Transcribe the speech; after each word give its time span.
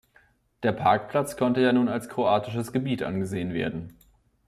Der 0.63 0.71
Parkplatz 0.71 1.37
konnte 1.37 1.61
ja 1.61 1.71
nun 1.73 1.87
als 1.87 2.09
kroatisches 2.09 2.71
Gebiet 2.71 3.03
angesehen 3.03 3.53
werden. 3.53 3.99